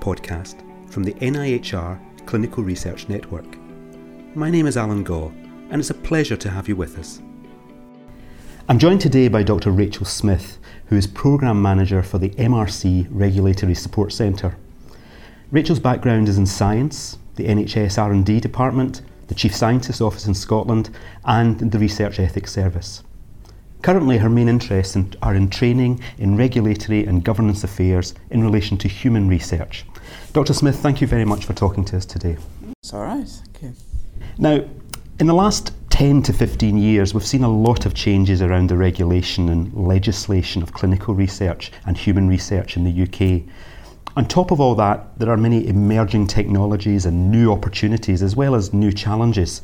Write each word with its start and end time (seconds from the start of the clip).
podcast 0.00 0.62
from 0.90 1.04
the 1.04 1.14
NIHR 1.14 1.98
Clinical 2.26 2.64
Research 2.64 3.08
Network. 3.08 3.46
My 4.34 4.50
name 4.50 4.66
is 4.66 4.76
Allan 4.76 5.04
Gaw, 5.04 5.28
and 5.70 5.74
it's 5.74 5.90
a 5.90 5.94
pleasure 5.94 6.36
to 6.36 6.50
have 6.50 6.68
you 6.68 6.76
with 6.76 6.98
us. 6.98 7.20
I'm 8.68 8.78
joined 8.78 9.00
today 9.00 9.28
by 9.28 9.42
Dr. 9.42 9.70
Rachel 9.70 10.06
Smith, 10.06 10.58
who 10.86 10.96
is 10.96 11.06
Programme 11.06 11.60
Manager 11.60 12.02
for 12.02 12.18
the 12.18 12.30
MRC 12.30 13.08
Regulatory 13.10 13.74
Support 13.74 14.12
Centre. 14.12 14.56
Rachel's 15.50 15.80
background 15.80 16.28
is 16.28 16.38
in 16.38 16.46
science, 16.46 17.18
the 17.34 17.46
NHS 17.46 17.98
R&D 17.98 18.40
department, 18.40 19.02
the 19.26 19.34
Chief 19.34 19.54
Scientist 19.54 20.00
Office 20.00 20.26
in 20.26 20.34
Scotland, 20.34 20.90
and 21.24 21.58
the 21.58 21.78
Research 21.78 22.20
Ethics 22.20 22.52
Service. 22.52 23.02
Currently, 23.82 24.18
her 24.18 24.28
main 24.28 24.48
interests 24.48 24.96
are 25.22 25.34
in 25.34 25.48
training 25.48 26.02
in 26.18 26.36
regulatory 26.36 27.06
and 27.06 27.24
governance 27.24 27.64
affairs 27.64 28.14
in 28.30 28.44
relation 28.44 28.76
to 28.78 28.88
human 28.88 29.26
research. 29.26 29.86
Dr. 30.32 30.54
Smith, 30.54 30.76
thank 30.76 31.00
you 31.00 31.06
very 31.06 31.24
much 31.24 31.44
for 31.44 31.52
talking 31.52 31.84
to 31.86 31.96
us 31.96 32.06
today. 32.06 32.36
It's 32.82 32.94
all 32.94 33.02
right, 33.02 33.26
thank 33.26 33.62
you. 33.62 33.74
Now, 34.38 34.64
in 35.18 35.26
the 35.26 35.34
last 35.34 35.72
10 35.90 36.22
to 36.22 36.32
15 36.32 36.78
years, 36.78 37.12
we've 37.12 37.26
seen 37.26 37.44
a 37.44 37.48
lot 37.48 37.84
of 37.84 37.94
changes 37.94 38.40
around 38.40 38.70
the 38.70 38.76
regulation 38.76 39.48
and 39.48 39.74
legislation 39.74 40.62
of 40.62 40.72
clinical 40.72 41.14
research 41.14 41.72
and 41.84 41.98
human 41.98 42.26
research 42.26 42.76
in 42.76 42.84
the 42.84 43.02
UK. 43.02 43.42
On 44.16 44.26
top 44.26 44.50
of 44.50 44.60
all 44.60 44.74
that, 44.76 45.18
there 45.18 45.30
are 45.30 45.36
many 45.36 45.66
emerging 45.66 46.26
technologies 46.26 47.06
and 47.06 47.30
new 47.30 47.52
opportunities 47.52 48.22
as 48.22 48.34
well 48.34 48.54
as 48.54 48.72
new 48.72 48.92
challenges. 48.92 49.62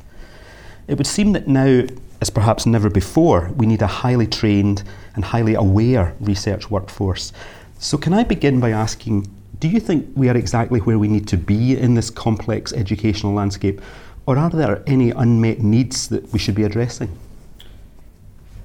It 0.89 0.99
would 0.99 1.07
seem 1.07 1.33
that 1.33 1.49
now, 1.49 1.85
as 2.21 2.31
perhaps 2.31 2.67
never 2.67 2.91
before, 2.91 3.51
we 3.57 3.67
need 3.67 3.83
a 3.83 3.87
highly 3.87 4.27
trained 4.27 4.85
and 5.15 5.25
highly 5.25 5.55
aware 5.55 6.15
research 6.21 6.71
workforce. 6.71 7.33
So, 7.79 7.99
can 7.99 8.13
I 8.13 8.25
begin 8.25 8.61
by 8.61 8.71
asking 8.71 9.27
do 9.61 9.69
you 9.69 9.81
think 9.81 10.09
we 10.15 10.29
are 10.29 10.37
exactly 10.37 10.81
where 10.81 10.99
we 10.99 11.09
need 11.09 11.27
to 11.29 11.37
be 11.37 11.77
in 11.77 11.95
this 11.95 12.11
complex 12.11 12.73
educational 12.73 13.33
landscape, 13.33 13.81
or 14.27 14.37
are 14.37 14.51
there 14.51 14.83
any 14.87 15.11
unmet 15.11 15.61
needs 15.61 16.09
that 16.09 16.33
we 16.33 16.39
should 16.39 16.55
be 16.55 16.65
addressing? 16.65 17.17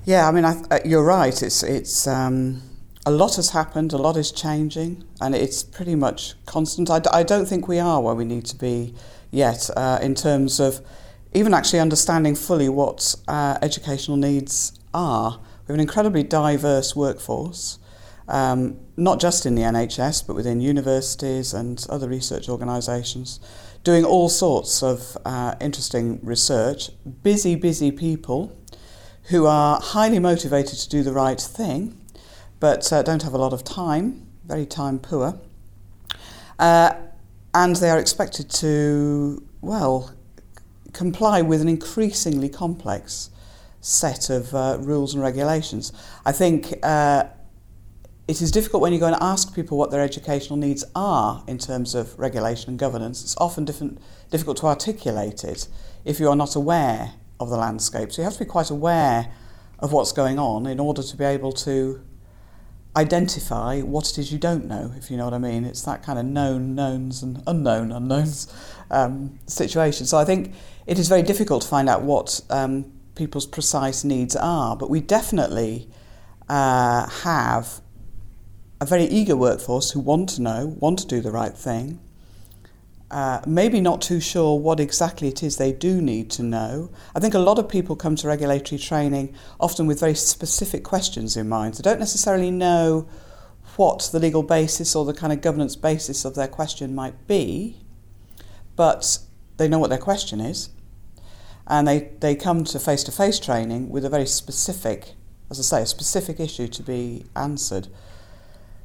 Yeah, 0.05 0.27
I 0.27 0.31
mean, 0.31 0.45
I, 0.45 0.61
uh, 0.71 0.79
you're 0.83 1.03
right. 1.03 1.41
It's 1.41 1.61
it's 1.63 2.07
um, 2.07 2.61
a 3.05 3.11
lot 3.11 3.35
has 3.35 3.51
happened, 3.51 3.93
a 3.93 3.97
lot 3.97 4.17
is 4.17 4.31
changing, 4.31 5.03
and 5.21 5.35
it's 5.35 5.63
pretty 5.63 5.95
much 5.95 6.33
constant. 6.45 6.89
I 6.89 7.23
don't 7.23 7.45
think 7.45 7.67
we 7.67 7.79
are 7.79 8.01
where 8.01 8.15
we 8.15 8.25
need 8.25 8.45
to 8.45 8.55
be 8.55 8.93
yet 9.31 9.69
uh, 9.75 9.99
in 10.01 10.15
terms 10.15 10.59
of 10.59 10.81
even 11.33 11.53
actually 11.53 11.79
understanding 11.79 12.35
fully 12.35 12.69
what 12.69 13.15
uh, 13.27 13.57
educational 13.61 14.17
needs 14.17 14.79
are. 14.93 15.39
We 15.67 15.73
have 15.73 15.75
an 15.75 15.79
incredibly 15.79 16.23
diverse 16.23 16.95
workforce, 16.95 17.79
um, 18.27 18.77
not 19.01 19.19
just 19.19 19.47
in 19.47 19.55
the 19.55 19.63
NHS, 19.63 20.27
but 20.27 20.35
within 20.35 20.61
universities 20.61 21.55
and 21.55 21.83
other 21.89 22.07
research 22.07 22.47
organisations, 22.47 23.39
doing 23.83 24.05
all 24.05 24.29
sorts 24.29 24.83
of 24.83 25.17
uh, 25.25 25.55
interesting 25.59 26.19
research. 26.21 26.91
Busy, 27.23 27.55
busy 27.55 27.91
people 27.91 28.55
who 29.29 29.47
are 29.47 29.79
highly 29.81 30.19
motivated 30.19 30.77
to 30.77 30.87
do 30.87 31.01
the 31.01 31.11
right 31.11 31.41
thing, 31.41 31.99
but 32.59 32.93
uh, 32.93 33.01
don't 33.01 33.23
have 33.23 33.33
a 33.33 33.39
lot 33.39 33.53
of 33.53 33.63
time, 33.63 34.27
very 34.45 34.67
time 34.67 34.99
poor. 34.99 35.39
Uh, 36.59 36.93
and 37.55 37.77
they 37.77 37.89
are 37.89 37.97
expected 37.97 38.51
to, 38.51 39.43
well, 39.61 40.13
comply 40.93 41.41
with 41.41 41.59
an 41.59 41.67
increasingly 41.67 42.49
complex 42.49 43.31
set 43.79 44.29
of 44.29 44.53
uh, 44.53 44.77
rules 44.79 45.15
and 45.15 45.23
regulations. 45.23 45.91
I 46.23 46.31
think 46.33 46.73
uh, 46.83 47.23
it 48.31 48.41
is 48.41 48.49
difficult 48.49 48.81
when 48.81 48.93
you 48.93 48.99
go 48.99 49.07
and 49.07 49.17
ask 49.19 49.53
people 49.53 49.77
what 49.77 49.91
their 49.91 49.99
educational 49.99 50.55
needs 50.55 50.85
are 50.95 51.43
in 51.47 51.57
terms 51.57 51.93
of 51.93 52.17
regulation 52.17 52.69
and 52.69 52.79
governance. 52.79 53.21
It's 53.23 53.35
often 53.35 53.65
difficult 53.65 54.55
to 54.59 54.67
articulate 54.67 55.43
it 55.43 55.67
if 56.05 56.17
you 56.17 56.29
are 56.29 56.35
not 56.37 56.55
aware 56.55 57.15
of 57.41 57.49
the 57.49 57.57
landscape. 57.57 58.09
So 58.13 58.21
you 58.21 58.23
have 58.23 58.35
to 58.35 58.39
be 58.39 58.45
quite 58.45 58.69
aware 58.69 59.33
of 59.79 59.91
what's 59.91 60.13
going 60.13 60.39
on 60.39 60.65
in 60.65 60.79
order 60.79 61.03
to 61.03 61.17
be 61.17 61.25
able 61.25 61.51
to 61.51 62.01
identify 62.95 63.81
what 63.81 64.09
it 64.09 64.17
is 64.17 64.31
you 64.31 64.39
don't 64.39 64.65
know, 64.65 64.93
if 64.95 65.11
you 65.11 65.17
know 65.17 65.25
what 65.25 65.33
I 65.33 65.37
mean. 65.37 65.65
It's 65.65 65.81
that 65.81 66.01
kind 66.01 66.17
of 66.17 66.23
known 66.23 66.73
knowns 66.73 67.21
and 67.21 67.43
unknown 67.47 67.91
unknowns 67.91 68.47
um, 68.91 69.39
situation. 69.45 70.05
So 70.05 70.17
I 70.17 70.23
think 70.23 70.53
it 70.87 70.97
is 70.97 71.09
very 71.09 71.21
difficult 71.21 71.63
to 71.63 71.67
find 71.67 71.89
out 71.89 72.03
what 72.03 72.39
um, 72.49 72.93
people's 73.15 73.45
precise 73.45 74.05
needs 74.05 74.37
are, 74.37 74.77
but 74.77 74.89
we 74.89 75.01
definitely 75.01 75.89
uh, 76.47 77.09
have 77.09 77.81
a 78.81 78.85
very 78.85 79.05
eager 79.05 79.37
workforce 79.37 79.91
who 79.91 79.99
want 79.99 80.27
to 80.27 80.41
know, 80.41 80.75
want 80.79 80.97
to 80.97 81.05
do 81.05 81.21
the 81.21 81.31
right 81.31 81.55
thing, 81.55 81.99
uh, 83.11 83.39
maybe 83.45 83.79
not 83.79 84.01
too 84.01 84.19
sure 84.19 84.57
what 84.57 84.79
exactly 84.79 85.27
it 85.27 85.43
is 85.43 85.57
they 85.57 85.71
do 85.71 86.01
need 86.01 86.31
to 86.31 86.41
know. 86.41 86.89
I 87.13 87.19
think 87.19 87.35
a 87.35 87.39
lot 87.39 87.59
of 87.59 87.69
people 87.69 87.95
come 87.95 88.15
to 88.15 88.27
regulatory 88.27 88.79
training 88.79 89.35
often 89.59 89.85
with 89.85 89.99
very 89.99 90.15
specific 90.15 90.83
questions 90.83 91.37
in 91.37 91.47
mind. 91.47 91.75
They 91.75 91.83
don't 91.83 91.99
necessarily 91.99 92.49
know 92.49 93.07
what 93.75 94.09
the 94.11 94.19
legal 94.19 94.41
basis 94.41 94.95
or 94.95 95.05
the 95.05 95.13
kind 95.13 95.31
of 95.31 95.41
governance 95.41 95.75
basis 95.75 96.25
of 96.25 96.33
their 96.33 96.47
question 96.47 96.95
might 96.95 97.27
be, 97.27 97.77
but 98.75 99.19
they 99.57 99.67
know 99.67 99.77
what 99.77 99.91
their 99.91 99.99
question 99.99 100.41
is. 100.41 100.71
And 101.67 101.87
they, 101.87 102.09
they 102.19 102.33
come 102.33 102.63
to 102.63 102.79
face 102.79 103.03
to 103.03 103.11
face 103.11 103.39
training 103.39 103.89
with 103.89 104.05
a 104.05 104.09
very 104.09 104.25
specific, 104.25 105.13
as 105.51 105.59
I 105.59 105.61
say, 105.61 105.81
a 105.83 105.85
specific 105.85 106.39
issue 106.39 106.67
to 106.69 106.81
be 106.81 107.25
answered. 107.35 107.87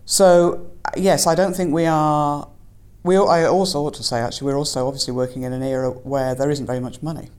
So, 0.06 0.70
yes, 0.96 1.26
I 1.26 1.34
don't 1.34 1.54
think 1.54 1.74
we 1.74 1.84
are 1.84 2.48
we, 3.06 3.16
I 3.16 3.46
also 3.46 3.82
ought 3.82 3.94
to 3.94 4.02
say, 4.02 4.18
actually, 4.18 4.46
we're 4.46 4.58
also 4.58 4.88
obviously 4.88 5.14
working 5.14 5.44
in 5.44 5.52
an 5.52 5.62
era 5.62 5.90
where 5.90 6.34
there 6.34 6.50
isn't 6.50 6.66
very 6.66 6.80
much 6.80 7.02
money. 7.02 7.30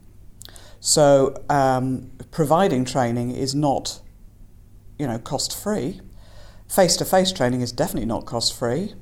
So 0.79 1.43
um, 1.49 2.11
providing 2.31 2.85
training 2.85 3.31
is 3.31 3.53
not, 3.53 3.99
you 4.97 5.05
know, 5.05 5.19
cost 5.19 5.61
free. 5.61 5.99
Face-to-face 6.69 7.33
training 7.33 7.59
is 7.59 7.73
definitely 7.73 8.05
not 8.05 8.25
cost 8.25 8.57
free. 8.57 8.93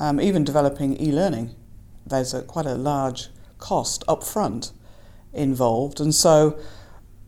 Um, 0.00 0.20
even 0.20 0.42
developing 0.42 1.00
e-learning, 1.00 1.54
there's 2.04 2.34
a, 2.34 2.42
quite 2.42 2.66
a 2.66 2.74
large 2.74 3.28
cost 3.58 4.02
up 4.08 4.24
front 4.24 4.72
involved, 5.32 6.00
and 6.00 6.12
so 6.12 6.58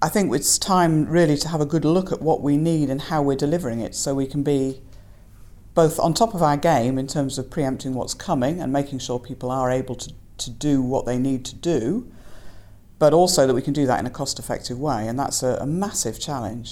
I 0.02 0.08
think 0.08 0.34
it's 0.34 0.58
time 0.58 1.06
really 1.06 1.36
to 1.36 1.48
have 1.48 1.60
a 1.60 1.66
good 1.66 1.84
look 1.84 2.10
at 2.10 2.20
what 2.20 2.42
we 2.42 2.56
need 2.56 2.90
and 2.90 3.00
how 3.02 3.22
we're 3.22 3.36
delivering 3.36 3.80
it, 3.80 3.94
so 3.94 4.14
we 4.14 4.26
can 4.26 4.42
be 4.42 4.80
both 5.74 5.98
on 5.98 6.14
top 6.14 6.34
of 6.34 6.42
our 6.42 6.56
game 6.56 6.98
in 6.98 7.06
terms 7.06 7.38
of 7.38 7.50
preempting 7.50 7.94
what's 7.94 8.14
coming 8.14 8.60
and 8.60 8.72
making 8.72 9.00
sure 9.00 9.18
people 9.18 9.50
are 9.50 9.70
able 9.70 9.96
to, 9.96 10.12
to 10.38 10.50
do 10.50 10.80
what 10.80 11.04
they 11.04 11.18
need 11.18 11.44
to 11.44 11.54
do, 11.54 12.10
but 12.98 13.12
also 13.12 13.46
that 13.46 13.54
we 13.54 13.62
can 13.62 13.72
do 13.72 13.86
that 13.86 13.98
in 13.98 14.06
a 14.06 14.10
cost 14.10 14.38
effective 14.38 14.78
way. 14.78 15.08
And 15.08 15.18
that's 15.18 15.42
a, 15.42 15.58
a 15.60 15.66
massive 15.66 16.20
challenge. 16.20 16.70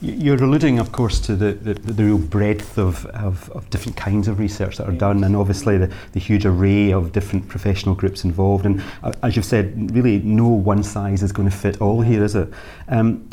You're 0.00 0.36
alluding, 0.36 0.78
of 0.80 0.92
course, 0.92 1.18
to 1.20 1.34
the, 1.34 1.52
the, 1.52 1.74
the 1.74 2.04
real 2.04 2.18
breadth 2.18 2.78
of, 2.78 3.06
of, 3.06 3.48
of, 3.50 3.70
different 3.70 3.96
kinds 3.96 4.28
of 4.28 4.38
research 4.38 4.76
that 4.76 4.86
are 4.86 4.92
done, 4.92 5.24
and 5.24 5.34
obviously 5.34 5.78
the, 5.78 5.90
the 6.12 6.20
huge 6.20 6.44
array 6.44 6.92
of 6.92 7.12
different 7.12 7.48
professional 7.48 7.94
groups 7.94 8.22
involved. 8.22 8.66
And 8.66 8.82
uh, 9.02 9.12
as 9.22 9.34
you've 9.34 9.46
said, 9.46 9.94
really 9.94 10.18
no 10.18 10.48
one 10.48 10.82
size 10.82 11.22
is 11.22 11.32
going 11.32 11.48
to 11.48 11.56
fit 11.56 11.80
all 11.80 12.02
here, 12.02 12.22
is 12.22 12.34
it? 12.34 12.52
Um, 12.88 13.30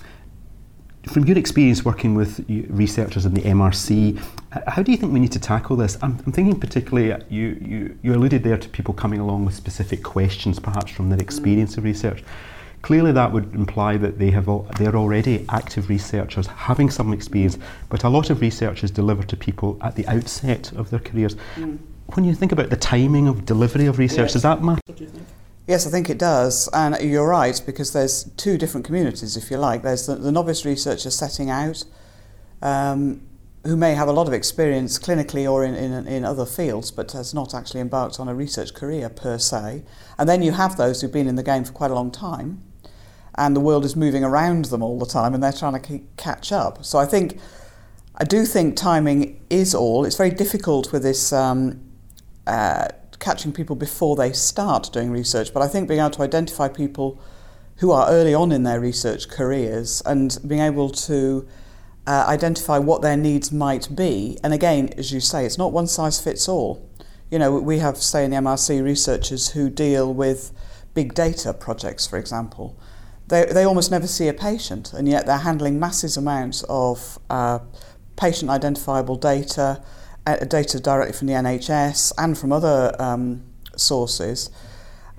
from 1.08 1.26
your 1.26 1.38
experience 1.38 1.84
working 1.84 2.14
with 2.14 2.46
researchers 2.70 3.26
in 3.26 3.34
the 3.34 3.42
MRC, 3.42 4.22
how 4.68 4.84
do 4.84 4.92
you 4.92 4.98
think 4.98 5.12
we 5.12 5.20
need 5.20 5.32
to 5.32 5.40
tackle 5.40 5.76
this? 5.76 5.98
I'm, 6.02 6.22
I'm 6.26 6.32
thinking 6.32 6.60
particularly, 6.60 7.12
uh, 7.12 7.20
you, 7.30 7.58
you, 7.62 7.98
you 8.04 8.14
alluded 8.14 8.44
there 8.44 8.58
to 8.58 8.70
people 8.70 8.94
coming 8.94 9.20
along 9.20 9.46
with 9.46 9.56
specific 9.56 10.04
questions, 10.04 10.60
perhaps 10.60 10.92
from 10.92 11.10
their 11.10 11.20
experience 11.20 11.78
of 11.78 11.84
research. 11.84 12.24
Clearly, 12.84 13.12
that 13.12 13.32
would 13.32 13.54
imply 13.54 13.98
that 13.98 14.18
they 14.20 14.32
have 14.32 14.50
all, 14.50 14.68
they're 14.78 14.96
already 14.96 15.46
active 15.50 15.90
researchers, 15.90 16.48
having 16.48 16.90
some 16.90 17.14
experience. 17.14 17.58
But 17.90 18.04
a 18.04 18.10
lot 18.10 18.30
of 18.30 18.42
research 18.42 18.84
is 18.84 18.92
delivered 18.92 19.30
to 19.30 19.38
people 19.38 19.78
at 19.82 19.96
the 19.96 20.08
outset 20.08 20.72
of 20.74 20.90
their 20.90 21.00
careers. 21.00 21.36
Mm. 21.56 21.80
When 22.14 22.26
you 22.26 22.34
think 22.34 22.52
about 22.52 22.70
the 22.70 22.76
timing 22.76 23.28
of 23.28 23.46
delivery 23.46 23.86
of 23.86 23.98
research, 24.00 24.26
yes. 24.26 24.34
does 24.34 24.42
that 24.42 24.64
matter? 24.64 24.82
Yes, 25.72 25.88
I 25.88 25.90
think 25.90 26.10
it 26.10 26.18
does. 26.18 26.68
And 26.74 27.00
you're 27.00 27.30
right, 27.30 27.62
because 27.66 27.94
there's 27.94 28.26
two 28.36 28.58
different 28.58 28.86
communities, 28.86 29.38
if 29.38 29.50
you 29.50 29.56
like. 29.56 29.84
There's 29.84 30.06
the, 30.06 30.16
the 30.16 30.30
novice 30.30 30.66
researcher 30.66 31.10
setting 31.10 31.50
out, 31.50 31.86
um, 32.62 33.22
who 33.64 33.78
may 33.78 33.94
have 33.94 34.10
a 34.10 34.12
lot 34.12 34.28
of 34.28 34.34
experience 34.34 35.00
clinically 35.00 35.50
or 35.50 35.64
in, 35.64 35.74
in, 35.74 36.06
in 36.10 36.26
other 36.26 36.46
fields, 36.46 36.92
but 36.92 37.14
has 37.14 37.34
not 37.34 37.54
actually 37.54 37.80
embarked 37.80 38.20
on 38.20 38.28
a 38.28 38.36
research 38.36 38.74
career 38.74 39.08
per 39.08 39.38
se. 39.38 39.84
And 40.18 40.28
then 40.28 40.42
you 40.42 40.52
have 40.52 40.76
those 40.76 41.00
who've 41.00 41.14
been 41.14 41.26
in 41.26 41.36
the 41.36 41.44
game 41.44 41.64
for 41.64 41.72
quite 41.72 41.92
a 41.92 41.96
long 41.96 42.12
time, 42.12 42.62
and 43.36 43.56
the 43.56 43.62
world 43.62 43.86
is 43.86 43.96
moving 43.96 44.26
around 44.26 44.66
them 44.66 44.84
all 44.84 45.00
the 45.00 45.06
time, 45.06 45.34
and 45.34 45.42
they're 45.42 45.54
trying 45.54 45.82
to 45.82 46.02
catch 46.18 46.52
up. 46.52 46.84
So 46.84 47.00
I 47.00 47.06
think, 47.06 47.40
I 48.16 48.26
do 48.26 48.44
think 48.44 48.76
timing 48.76 49.40
is 49.50 49.74
all. 49.74 50.04
It's 50.04 50.18
very 50.18 50.32
difficult 50.32 50.92
with 50.92 51.04
this. 51.04 51.32
Um, 51.32 51.80
uh, 52.46 52.90
catching 53.22 53.54
people 53.54 53.76
before 53.78 54.18
they 54.18 54.34
start 54.34 54.92
doing 54.92 55.12
research, 55.12 55.54
but 55.54 55.62
I 55.62 55.68
think 55.68 55.88
being 55.88 56.02
able 56.02 56.12
to 56.12 56.24
identify 56.24 56.68
people 56.68 57.22
who 57.78 57.92
are 57.92 58.10
early 58.10 58.34
on 58.34 58.52
in 58.52 58.64
their 58.64 58.80
research 58.80 59.30
careers 59.30 60.02
and 60.06 60.38
being 60.46 60.62
able 60.62 60.90
to 60.90 61.48
uh, 62.06 62.26
identify 62.28 62.78
what 62.78 63.02
their 63.02 63.16
needs 63.16 63.52
might 63.52 63.96
be. 63.96 64.38
And 64.44 64.54
again, 64.54 64.90
as 64.98 65.12
you 65.12 65.20
say, 65.20 65.46
it's 65.46 65.58
not 65.58 65.72
one 65.72 65.88
size 65.88 66.20
fits 66.20 66.50
all. 66.50 66.88
You 67.30 67.40
know, 67.40 67.54
we 67.54 67.80
have, 67.80 67.98
say, 67.98 68.26
in 68.26 68.32
the 68.32 68.38
MRC, 68.38 68.84
researchers 68.84 69.50
who 69.50 69.70
deal 69.70 70.14
with 70.14 70.52
big 70.94 71.14
data 71.14 71.54
projects, 71.54 72.06
for 72.06 72.18
example. 72.18 72.78
They, 73.28 73.46
they 73.46 73.64
almost 73.64 73.92
never 73.92 74.08
see 74.08 74.28
a 74.28 74.34
patient, 74.34 74.92
and 74.92 75.08
yet 75.08 75.26
they're 75.26 75.38
handling 75.38 75.80
massive 75.80 76.18
amounts 76.18 76.66
of 76.68 77.18
uh, 77.30 77.60
patient 78.18 78.52
identifiable 78.52 79.16
data, 79.16 79.82
data 80.26 80.80
directly 80.80 81.18
from 81.18 81.28
the 81.28 81.34
NHS 81.34 82.14
and 82.18 82.38
from 82.38 82.52
other 82.52 82.96
um, 83.00 83.44
sources. 83.76 84.50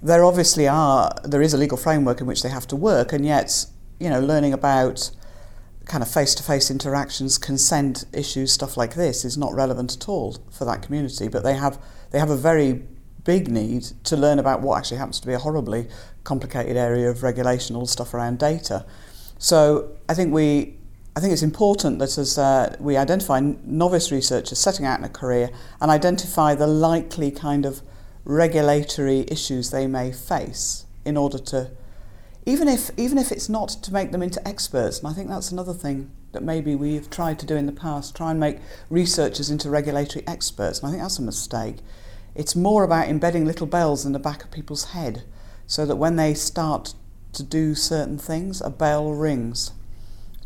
There 0.03 0.25
obviously 0.25 0.67
are, 0.67 1.13
there 1.25 1.43
is 1.43 1.55
a 1.55 1.59
legal 1.59 1.79
framework 1.79 2.21
in 2.21 2.27
which 2.27 2.43
they 2.43 2.49
have 2.49 2.67
to 2.69 2.77
work, 2.77 3.13
and 3.13 3.25
yet, 3.25 3.67
you 4.01 4.11
know, 4.11 4.21
learning 4.21 4.53
about 4.53 5.11
kind 5.85 6.03
of 6.03 6.11
face-to-face 6.11 6.71
interactions, 6.71 7.39
consent 7.39 8.05
issues, 8.13 8.53
stuff 8.53 8.77
like 8.77 8.95
this 8.95 9.25
is 9.25 9.37
not 9.37 9.53
relevant 9.53 9.97
at 9.97 10.09
all 10.09 10.37
for 10.51 10.65
that 10.65 10.83
community. 10.83 11.29
But 11.29 11.43
they 11.43 11.55
have 11.55 11.81
they 12.11 12.19
have 12.19 12.31
a 12.31 12.37
very 12.37 12.85
big 13.25 13.49
need 13.49 13.83
to 14.05 14.17
learn 14.17 14.39
about 14.39 14.61
what 14.61 14.79
actually 14.79 14.97
happens 14.97 15.21
to 15.21 15.27
be 15.27 15.33
a 15.33 15.39
horribly 15.39 15.89
complicated 16.25 16.77
area 16.77 17.09
of 17.09 17.23
regulation, 17.23 17.77
all 17.77 17.87
stuff 17.87 18.15
around 18.15 18.39
data. 18.39 18.85
So 19.39 19.97
I 20.09 20.15
think 20.15 20.33
we 20.33 20.79
I 21.15 21.21
think 21.21 21.35
it's 21.35 21.43
important 21.43 21.99
that 21.99 22.17
as 22.17 22.39
uh, 22.39 22.75
we 22.81 22.97
identify 22.97 23.39
novice 23.65 24.11
researchers 24.11 24.59
setting 24.59 24.87
out 24.87 24.99
in 24.99 25.05
a 25.05 25.11
career 25.11 25.51
and 25.81 25.91
identify 25.91 26.55
the 26.55 26.67
likely 26.67 27.31
kind 27.31 27.67
of 27.67 27.83
regulatory 28.25 29.27
issues 29.29 29.71
they 29.71 29.87
may 29.87 30.11
face 30.11 30.87
in 31.05 31.17
order 31.17 31.39
to 31.39 31.71
even 32.47 32.67
if 32.67 32.91
even 32.97 33.19
if 33.19 33.31
it's 33.31 33.49
not 33.49 33.69
to 33.69 33.93
make 33.93 34.11
them 34.11 34.23
into 34.23 34.47
experts 34.47 35.01
and 35.01 35.09
I 35.09 35.13
think 35.13 35.29
that's 35.29 35.53
another 35.53 35.75
thing 35.75 36.11
that 36.33 36.43
maybe 36.43 36.75
we've 36.75 37.11
tried 37.11 37.39
to 37.41 37.47
do 37.47 37.57
in 37.57 37.67
the 37.67 37.73
past 37.73 38.17
try 38.17 38.31
and 38.31 38.41
make 38.41 38.59
researchers 38.89 39.51
into 39.51 39.69
regulatory 39.69 40.27
experts 40.27 40.79
and 40.79 40.89
I 40.89 40.91
think 40.93 41.03
that's 41.03 41.19
a 41.19 41.23
mistake. 41.23 41.79
It's 42.35 42.57
more 42.57 42.85
about 42.85 43.09
embedding 43.09 43.45
little 43.45 43.67
bells 43.67 44.07
in 44.07 44.13
the 44.13 44.19
back 44.19 44.45
of 44.45 44.51
people's 44.51 44.93
head 44.93 45.25
so 45.67 45.85
that 45.85 45.97
when 45.97 46.17
they 46.17 46.33
start 46.33 46.95
to 47.35 47.43
do 47.43 47.75
certain 47.75 48.17
things 48.17 48.63
a 48.63 48.71
bell 48.71 49.11
rings 49.11 49.73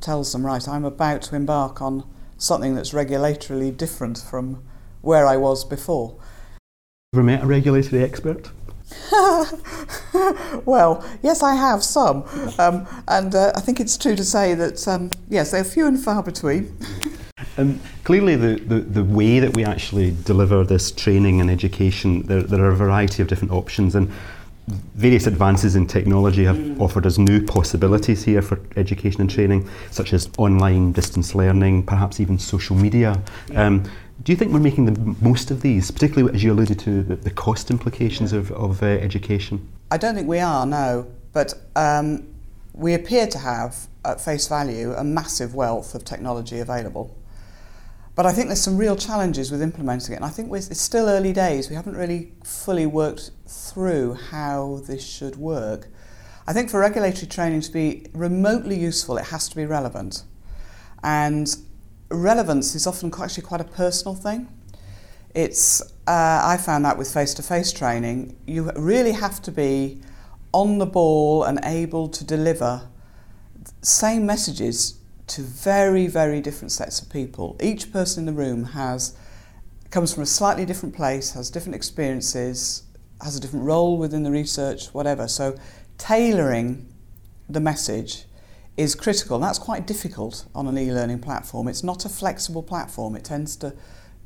tells 0.00 0.32
them 0.32 0.44
right 0.46 0.66
I'm 0.68 0.84
about 0.84 1.22
to 1.22 1.36
embark 1.36 1.80
on 1.80 2.04
something 2.38 2.74
that's 2.74 2.92
regulatorily 2.92 3.76
different 3.76 4.18
from 4.18 4.62
where 5.00 5.26
I 5.26 5.36
was 5.36 5.64
before 5.64 6.16
ever 7.14 7.22
met 7.22 7.42
a 7.42 7.46
regulatory 7.46 8.02
expert 8.02 8.50
well, 10.64 11.04
yes, 11.22 11.42
I 11.42 11.54
have 11.54 11.82
some. 11.82 12.24
Um, 12.58 12.86
and 13.08 13.34
uh, 13.34 13.52
I 13.54 13.60
think 13.60 13.80
it's 13.80 13.96
true 13.96 14.14
to 14.14 14.24
say 14.24 14.54
that, 14.54 14.86
um, 14.86 15.10
yes, 15.28 15.50
they're 15.50 15.64
few 15.64 15.86
and 15.86 16.02
far 16.02 16.22
between. 16.22 16.76
Um, 17.58 17.80
clearly, 18.04 18.36
the, 18.36 18.56
the, 18.56 18.80
the 18.80 19.04
way 19.04 19.40
that 19.40 19.54
we 19.56 19.64
actually 19.64 20.14
deliver 20.24 20.64
this 20.64 20.90
training 20.90 21.40
and 21.40 21.50
education, 21.50 22.22
there, 22.22 22.42
there 22.42 22.62
are 22.64 22.70
a 22.70 22.76
variety 22.76 23.22
of 23.22 23.28
different 23.28 23.52
options, 23.52 23.94
and 23.94 24.10
various 24.94 25.26
advances 25.26 25.76
in 25.76 25.86
technology 25.86 26.44
have 26.44 26.56
mm. 26.56 26.80
offered 26.80 27.06
us 27.06 27.18
new 27.18 27.44
possibilities 27.44 28.24
here 28.24 28.42
for 28.42 28.60
education 28.76 29.20
and 29.20 29.30
training, 29.30 29.68
such 29.90 30.12
as 30.12 30.28
online 30.38 30.92
distance 30.92 31.34
learning, 31.34 31.84
perhaps 31.84 32.18
even 32.20 32.38
social 32.38 32.76
media. 32.76 33.20
Um, 33.54 33.84
do 34.22 34.32
you 34.32 34.36
think 34.36 34.52
we're 34.52 34.60
making 34.60 34.86
the 34.86 35.16
most 35.20 35.50
of 35.50 35.60
these, 35.60 35.90
particularly 35.90 36.34
as 36.34 36.42
you 36.42 36.52
alluded 36.52 36.78
to 36.80 37.02
the, 37.02 37.16
the 37.16 37.30
cost 37.30 37.70
implications 37.70 38.32
of, 38.32 38.50
of 38.52 38.82
uh, 38.82 38.86
education? 38.86 39.68
I 39.90 39.98
don't 39.98 40.14
think 40.14 40.26
we 40.26 40.40
are, 40.40 40.66
no. 40.66 41.06
But 41.32 41.54
um, 41.76 42.26
we 42.72 42.94
appear 42.94 43.26
to 43.26 43.38
have, 43.38 43.86
at 44.04 44.20
face 44.20 44.48
value, 44.48 44.94
a 44.94 45.04
massive 45.04 45.54
wealth 45.54 45.94
of 45.94 46.04
technology 46.04 46.58
available. 46.58 47.14
But 48.16 48.24
I 48.24 48.32
think 48.32 48.48
there's 48.48 48.62
some 48.62 48.78
real 48.78 48.96
challenges 48.96 49.50
with 49.50 49.60
implementing 49.60 50.14
it. 50.14 50.16
And 50.16 50.24
I 50.24 50.30
think 50.30 50.50
it's 50.52 50.80
still 50.80 51.06
early 51.08 51.34
days. 51.34 51.68
We 51.68 51.76
haven't 51.76 51.96
really 51.96 52.32
fully 52.42 52.86
worked 52.86 53.30
through 53.46 54.14
how 54.14 54.80
this 54.86 55.06
should 55.06 55.36
work. 55.36 55.88
I 56.46 56.54
think 56.54 56.70
for 56.70 56.80
regulatory 56.80 57.26
training 57.26 57.60
to 57.60 57.70
be 57.70 58.06
remotely 58.14 58.78
useful, 58.78 59.18
it 59.18 59.26
has 59.26 59.50
to 59.50 59.56
be 59.56 59.66
relevant. 59.66 60.24
And 61.02 61.54
relevance 62.08 62.74
is 62.74 62.86
often 62.86 63.12
actually 63.20 63.42
quite 63.42 63.60
a 63.60 63.64
personal 63.64 64.14
thing. 64.14 64.48
It's 65.34 65.82
uh, 66.06 66.40
I 66.42 66.56
found 66.56 66.86
that 66.86 66.96
with 66.96 67.12
face-to-face 67.12 67.72
training, 67.72 68.36
you 68.46 68.70
really 68.76 69.12
have 69.12 69.42
to 69.42 69.52
be 69.52 70.00
on 70.52 70.78
the 70.78 70.86
ball 70.86 71.44
and 71.44 71.60
able 71.64 72.08
to 72.08 72.24
deliver 72.24 72.88
same 73.82 74.24
messages 74.24 74.98
to 75.28 75.42
very 75.42 76.06
very 76.06 76.40
different 76.40 76.72
sets 76.72 77.00
of 77.00 77.10
people. 77.10 77.56
Each 77.60 77.92
person 77.92 78.26
in 78.28 78.34
the 78.34 78.40
room 78.40 78.64
has 78.66 79.16
comes 79.90 80.12
from 80.12 80.22
a 80.22 80.26
slightly 80.26 80.64
different 80.64 80.94
place, 80.94 81.32
has 81.32 81.50
different 81.50 81.74
experiences, 81.74 82.82
has 83.22 83.36
a 83.36 83.40
different 83.40 83.64
role 83.64 83.98
within 83.98 84.22
the 84.22 84.30
research, 84.30 84.88
whatever. 84.88 85.28
So 85.28 85.56
tailoring 85.98 86.92
the 87.48 87.60
message 87.60 88.24
is 88.76 88.94
critical. 88.94 89.36
And 89.36 89.44
That's 89.44 89.58
quite 89.58 89.86
difficult 89.86 90.46
on 90.54 90.66
an 90.66 90.76
e-learning 90.78 91.20
platform. 91.20 91.68
It's 91.68 91.82
not 91.82 92.04
a 92.04 92.08
flexible 92.08 92.62
platform. 92.62 93.16
It 93.16 93.24
tends 93.24 93.56
to 93.56 93.74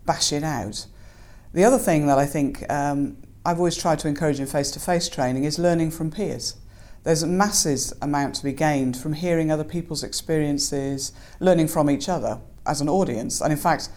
bash 0.07 0.33
it 0.33 0.43
out. 0.43 0.87
The 1.53 1.65
other 1.65 1.79
thing 1.79 2.07
that 2.07 2.19
I 2.19 2.27
think 2.27 2.71
um, 2.71 3.17
I've 3.45 3.59
always 3.59 3.77
tried 3.77 3.99
to 4.01 4.09
encourage 4.09 4.41
in 4.41 4.47
face-to-face 4.47 5.09
training 5.09 5.45
is 5.45 5.59
learning 5.59 5.93
from 5.93 6.11
peers. 6.11 6.57
There's 7.03 7.23
a 7.23 7.27
massive 7.27 7.97
amount 8.03 8.35
to 8.37 8.45
be 8.45 8.53
gained 8.53 8.97
from 8.97 9.15
hearing 9.15 9.51
other 9.51 9.65
people's 9.65 10.03
experiences, 10.03 11.13
learning 11.39 11.69
from 11.69 11.91
each 11.91 12.09
other 12.09 12.41
as 12.67 12.81
an 12.81 12.89
audience. 12.89 13.41
And 13.41 13.53
in 13.53 13.59
fact, 13.59 13.89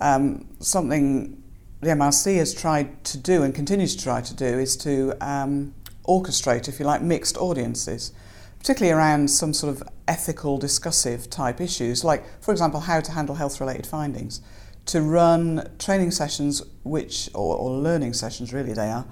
um, 0.00 0.46
something 0.60 1.42
the 1.80 1.90
MRC 1.90 2.36
has 2.36 2.54
tried 2.54 3.04
to 3.04 3.18
do 3.18 3.42
and 3.42 3.54
continues 3.54 3.94
to 3.96 4.02
try 4.02 4.20
to 4.20 4.34
do 4.34 4.44
is 4.44 4.76
to 4.78 5.14
um, 5.20 5.74
orchestrate, 6.06 6.68
if 6.68 6.78
you 6.78 6.86
like, 6.86 7.02
mixed 7.02 7.36
audiences 7.36 8.12
particularly 8.60 8.92
around 8.92 9.28
some 9.28 9.54
sort 9.54 9.74
of 9.74 9.82
ethical 10.06 10.58
discussive 10.58 11.28
type 11.30 11.60
issues, 11.60 12.04
like, 12.04 12.22
for 12.42 12.52
example, 12.52 12.80
how 12.80 13.00
to 13.00 13.10
handle 13.12 13.34
health 13.34 13.58
related 13.58 13.86
findings, 13.86 14.42
to 14.84 15.00
run 15.00 15.66
training 15.78 16.10
sessions, 16.10 16.62
which, 16.84 17.30
or, 17.34 17.56
or 17.56 17.70
learning 17.70 18.12
sessions 18.12 18.52
really 18.52 18.74
they 18.74 18.90
are, 18.90 19.06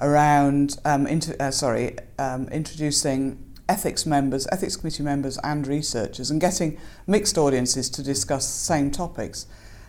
around, 0.00 0.78
um, 0.84 1.06
inter, 1.06 1.36
uh, 1.40 1.50
sorry, 1.50 1.96
um, 2.18 2.48
introducing 2.48 3.38
ethics 3.68 4.04
members, 4.04 4.46
ethics 4.52 4.76
committee 4.76 5.02
members, 5.02 5.38
and 5.38 5.66
researchers, 5.66 6.30
and 6.30 6.40
getting 6.40 6.78
mixed 7.06 7.38
audiences 7.38 7.88
to 7.90 8.02
discuss 8.02 8.46
the 8.46 8.64
same 8.64 8.90
topics. 8.90 9.46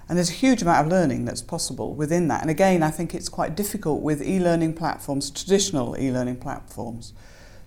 And 0.07 0.17
there's 0.17 0.29
a 0.29 0.33
huge 0.33 0.61
amount 0.61 0.85
of 0.85 0.91
learning 0.91 1.25
that's 1.25 1.41
possible 1.41 1.95
within 1.95 2.27
that. 2.27 2.41
And 2.41 2.49
again, 2.49 2.83
I 2.83 2.91
think 2.91 3.15
it's 3.15 3.27
quite 3.27 3.55
difficult 3.55 4.01
with 4.01 4.21
e 4.21 4.39
learning 4.39 4.73
platforms, 4.73 5.31
traditional 5.31 5.97
e 5.99 6.11
learning 6.11 6.37
platforms, 6.37 7.13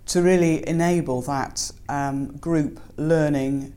to 0.07 0.23
really 0.23 0.67
enable 0.69 1.21
that 1.23 1.71
um, 1.89 2.37
group 2.37 2.81
learning, 2.97 3.75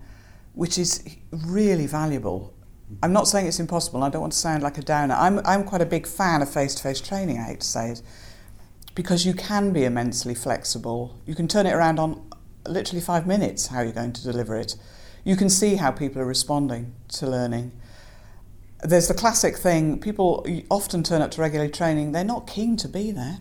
which 0.53 0.77
is 0.77 1.03
really 1.31 1.87
valuable. 1.87 2.53
I'm 3.01 3.13
not 3.13 3.27
saying 3.27 3.47
it's 3.47 3.59
impossible, 3.59 4.03
I 4.03 4.09
don't 4.09 4.21
want 4.21 4.33
to 4.33 4.39
sound 4.39 4.63
like 4.63 4.77
a 4.77 4.81
downer. 4.81 5.15
I'm, 5.15 5.39
I'm 5.45 5.63
quite 5.63 5.81
a 5.81 5.85
big 5.85 6.05
fan 6.05 6.41
of 6.41 6.49
face 6.49 6.75
to 6.75 6.83
face 6.83 7.01
training, 7.01 7.39
I 7.39 7.43
hate 7.43 7.61
to 7.61 7.67
say 7.67 7.91
it, 7.91 8.01
because 8.95 9.25
you 9.25 9.33
can 9.33 9.71
be 9.71 9.83
immensely 9.83 10.35
flexible. 10.35 11.19
You 11.25 11.35
can 11.35 11.47
turn 11.47 11.65
it 11.65 11.73
around 11.73 11.99
on 11.99 12.29
literally 12.67 13.01
five 13.01 13.25
minutes 13.25 13.67
how 13.67 13.81
you're 13.81 13.91
going 13.91 14.13
to 14.13 14.23
deliver 14.23 14.55
it. 14.55 14.75
You 15.23 15.35
can 15.35 15.49
see 15.49 15.75
how 15.75 15.91
people 15.91 16.21
are 16.21 16.25
responding 16.25 16.93
to 17.09 17.27
learning. 17.27 17.71
There's 18.83 19.07
the 19.07 19.13
classic 19.13 19.57
thing 19.57 19.99
people 19.99 20.45
often 20.69 21.03
turn 21.03 21.21
up 21.21 21.31
to 21.31 21.41
regular 21.41 21.67
training, 21.67 22.11
they're 22.11 22.23
not 22.23 22.47
keen 22.47 22.75
to 22.77 22.87
be 22.87 23.11
there. 23.11 23.39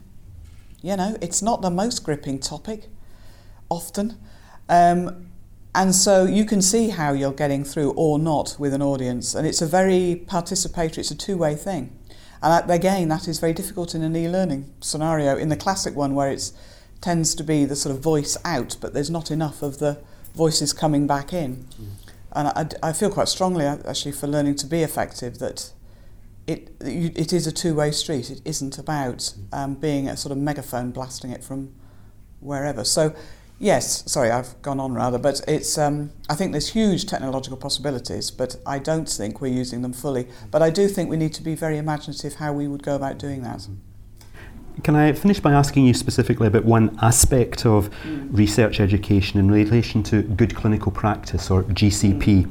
You 0.83 0.97
know, 0.97 1.17
it's 1.21 1.43
not 1.43 1.63
the 1.63 1.71
most 1.71 2.05
gripping 2.05 2.39
topic, 2.39 2.89
often. 3.69 4.17
Um, 4.69 5.31
and 5.75 5.95
so 5.95 6.25
you 6.25 6.45
can 6.45 6.63
see 6.63 6.89
how 6.89 7.13
you're 7.13 7.33
getting 7.33 7.65
through 7.65 7.93
or 7.93 8.19
not 8.19 8.57
with 8.59 8.75
an 8.75 8.83
audience. 8.83 9.35
And 9.35 9.47
it's 9.47 9.63
a 9.63 9.67
very 9.67 10.25
participatory, 10.27 10.99
it's 10.99 11.11
a 11.11 11.17
two 11.17 11.37
way 11.37 11.55
thing. 11.55 11.97
And 12.43 12.53
that, 12.53 12.75
again, 12.75 13.09
that 13.09 13.29
is 13.29 13.39
very 13.39 13.53
difficult 13.53 13.95
in 13.95 14.03
an 14.03 14.17
e 14.17 14.29
learning 14.29 14.73
scenario. 14.81 15.37
In 15.37 15.49
the 15.49 15.57
classic 15.57 15.95
one, 15.95 16.15
where 16.15 16.31
it 16.31 16.53
tends 17.01 17.35
to 17.35 17.43
be 17.43 17.65
the 17.65 17.77
sort 17.77 17.95
of 17.95 18.03
voice 18.03 18.37
out, 18.45 18.77
but 18.81 18.95
there's 18.95 19.11
not 19.11 19.31
enough 19.31 19.63
of 19.63 19.79
the 19.79 19.99
voices 20.35 20.73
coming 20.73 21.07
back 21.07 21.33
in. 21.33 21.57
Mm. 21.57 21.87
And 22.33 22.49
I, 22.83 22.89
I 22.89 22.93
feel 22.93 23.11
quite 23.11 23.29
strongly, 23.29 23.65
actually, 23.65 24.13
for 24.13 24.27
learning 24.27 24.55
to 24.57 24.67
be 24.67 24.83
effective, 24.83 25.39
that 25.39 25.73
it, 26.47 26.71
it 26.81 27.33
is 27.33 27.47
a 27.47 27.53
two-way 27.53 27.91
street. 27.91 28.31
It 28.31 28.41
isn't 28.45 28.79
about 28.79 29.35
um, 29.53 29.75
being 29.75 30.09
a 30.09 30.17
sort 30.17 30.33
of 30.33 30.39
megaphone 30.39 30.93
blasting 30.93 31.31
it 31.31 31.45
from 31.45 31.75
wherever. 32.41 32.85
So, 32.85 33.15
yes, 33.61 34.11
sorry, 34.11 34.31
I've 34.31 34.61
gone 34.63 34.81
on 34.81 34.95
rather, 34.95 35.19
but 35.19 35.41
it's. 35.47 35.79
Um, 35.79 36.11
I 36.29 36.35
think 36.35 36.51
there's 36.51 36.71
huge 36.71 37.07
technological 37.07 37.57
possibilities, 37.57 38.33
but 38.33 38.57
I 38.67 38.81
don't 38.81 39.09
think 39.09 39.41
we're 39.41 39.53
using 39.53 39.83
them 39.83 39.93
fully. 39.93 40.27
But 40.51 40.63
I 40.63 40.71
do 40.71 40.89
think 40.89 41.09
we 41.09 41.17
need 41.17 41.35
to 41.35 41.43
be 41.43 41.55
very 41.55 41.79
imaginative 41.79 42.35
how 42.35 42.53
we 42.53 42.67
would 42.67 42.83
go 42.83 42.97
about 42.97 43.19
doing 43.19 43.43
that. 43.43 43.69
Can 44.83 44.97
I 44.97 45.13
finish 45.13 45.41
by 45.41 45.53
asking 45.53 45.87
you 45.87 45.95
specifically 45.95 46.47
about 46.47 46.65
one 46.65 46.97
aspect 47.03 47.67
of 47.67 47.91
mm. 48.03 48.29
research 48.37 48.81
education 48.81 49.39
in 49.39 49.51
relation 49.51 50.03
to 50.05 50.23
good 50.23 50.55
clinical 50.55 50.91
practice 50.91 51.51
or 51.51 51.65
GCP? 51.65 52.47
Mm. 52.47 52.51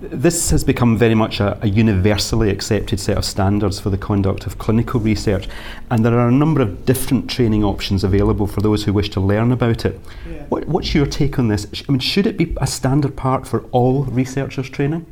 This 0.00 0.50
has 0.50 0.64
become 0.64 0.96
very 0.96 1.14
much 1.14 1.40
a, 1.40 1.58
a, 1.62 1.68
universally 1.68 2.48
accepted 2.48 2.98
set 2.98 3.18
of 3.18 3.24
standards 3.24 3.78
for 3.78 3.90
the 3.90 3.98
conduct 3.98 4.46
of 4.46 4.56
clinical 4.56 4.98
research, 4.98 5.46
and 5.90 6.04
there 6.04 6.18
are 6.18 6.28
a 6.28 6.32
number 6.32 6.62
of 6.62 6.86
different 6.86 7.28
training 7.28 7.62
options 7.62 8.02
available 8.02 8.46
for 8.46 8.62
those 8.62 8.84
who 8.84 8.94
wish 8.94 9.10
to 9.10 9.20
learn 9.20 9.52
about 9.52 9.84
it. 9.84 10.00
Yeah. 10.26 10.44
What, 10.48 10.66
what's 10.66 10.94
your 10.94 11.04
take 11.04 11.38
on 11.38 11.48
this? 11.48 11.66
I 11.86 11.92
mean, 11.92 12.00
should 12.00 12.26
it 12.26 12.38
be 12.38 12.56
a 12.56 12.66
standard 12.66 13.14
part 13.14 13.46
for 13.46 13.64
all 13.72 14.04
researchers' 14.04 14.70
training? 14.70 15.04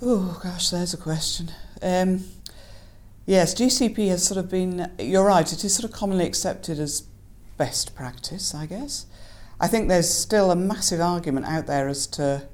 Oh, 0.00 0.40
gosh, 0.42 0.70
there's 0.70 0.94
a 0.94 0.98
question. 0.98 1.50
Um, 1.82 2.24
yes, 3.28 3.54
GCP 3.54 4.08
has 4.08 4.24
sort 4.24 4.38
of 4.38 4.50
been, 4.50 4.90
you're 4.98 5.26
right, 5.26 5.52
it 5.52 5.62
is 5.62 5.74
sort 5.74 5.84
of 5.84 5.92
commonly 5.92 6.24
accepted 6.24 6.80
as 6.80 7.02
best 7.58 7.94
practice, 7.94 8.54
I 8.54 8.64
guess. 8.64 9.04
I 9.60 9.68
think 9.68 9.88
there's 9.88 10.08
still 10.08 10.50
a 10.50 10.56
massive 10.56 11.00
argument 11.00 11.44
out 11.44 11.66
there 11.66 11.88
as 11.88 12.06
to 12.08 12.48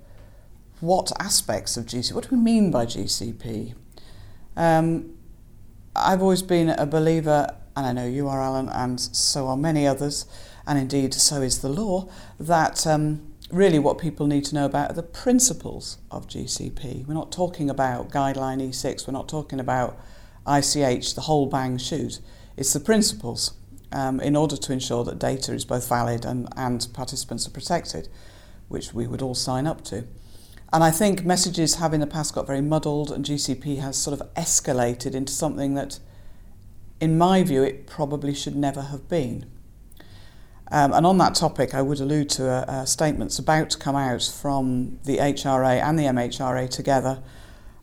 what 0.80 1.12
aspects 1.20 1.76
of 1.76 1.86
GCP, 1.86 2.12
what 2.12 2.28
do 2.28 2.36
we 2.36 2.42
mean 2.42 2.72
by 2.72 2.86
GCP? 2.86 3.74
Um, 4.56 5.14
I've 5.94 6.20
always 6.20 6.42
been 6.42 6.70
a 6.70 6.86
believer, 6.86 7.54
and 7.76 7.86
I 7.86 7.92
know 7.92 8.06
you 8.06 8.26
are, 8.26 8.42
Allan, 8.42 8.68
and 8.68 9.00
so 9.00 9.46
are 9.46 9.56
many 9.56 9.86
others, 9.86 10.26
and 10.66 10.76
indeed 10.76 11.14
so 11.14 11.40
is 11.40 11.60
the 11.60 11.68
law, 11.68 12.08
that 12.40 12.84
um, 12.84 13.32
really 13.48 13.78
what 13.78 13.98
people 13.98 14.26
need 14.26 14.44
to 14.46 14.56
know 14.56 14.64
about 14.66 14.90
are 14.90 14.94
the 14.94 15.04
principles 15.04 15.98
of 16.10 16.26
GCP. 16.26 17.06
We're 17.06 17.14
not 17.14 17.30
talking 17.30 17.70
about 17.70 18.10
guideline 18.10 18.60
E6, 18.60 19.06
we're 19.06 19.12
not 19.12 19.28
talking 19.28 19.60
about 19.60 20.00
ICH, 20.46 21.14
the 21.14 21.22
whole 21.22 21.46
bang 21.46 21.78
shoot. 21.78 22.20
It's 22.56 22.72
the 22.72 22.80
principles 22.80 23.54
um, 23.92 24.20
in 24.20 24.36
order 24.36 24.56
to 24.56 24.72
ensure 24.72 25.04
that 25.04 25.18
data 25.18 25.52
is 25.52 25.64
both 25.64 25.88
valid 25.88 26.24
and, 26.24 26.48
and 26.56 26.86
participants 26.92 27.46
are 27.46 27.50
protected, 27.50 28.08
which 28.68 28.92
we 28.92 29.06
would 29.06 29.22
all 29.22 29.34
sign 29.34 29.66
up 29.66 29.82
to. 29.84 30.04
And 30.72 30.82
I 30.82 30.90
think 30.90 31.24
messages 31.24 31.76
have 31.76 31.94
in 31.94 32.00
the 32.00 32.06
past 32.06 32.34
got 32.34 32.48
very 32.48 32.60
muddled, 32.60 33.12
and 33.12 33.24
GCP 33.24 33.78
has 33.78 33.96
sort 33.96 34.20
of 34.20 34.34
escalated 34.34 35.14
into 35.14 35.32
something 35.32 35.74
that, 35.74 36.00
in 37.00 37.16
my 37.16 37.44
view, 37.44 37.62
it 37.62 37.86
probably 37.86 38.34
should 38.34 38.56
never 38.56 38.82
have 38.82 39.08
been. 39.08 39.46
Um, 40.72 40.92
and 40.92 41.06
on 41.06 41.18
that 41.18 41.36
topic, 41.36 41.74
I 41.74 41.82
would 41.82 42.00
allude 42.00 42.28
to 42.30 42.48
a, 42.48 42.80
a 42.80 42.86
statements 42.88 43.38
about 43.38 43.70
to 43.70 43.78
come 43.78 43.94
out 43.94 44.24
from 44.24 44.98
the 45.04 45.18
HRA 45.18 45.80
and 45.80 45.96
the 45.96 46.04
MHRA 46.04 46.68
together. 46.68 47.22